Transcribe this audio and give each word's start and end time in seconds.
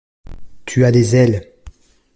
Tu 0.65 0.83
as 0.83 0.91
des 0.91 1.15
ailes! 1.15 1.43